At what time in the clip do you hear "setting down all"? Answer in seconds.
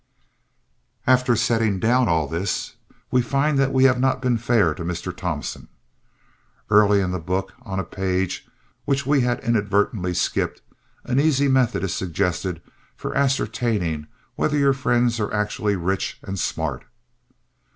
1.35-2.27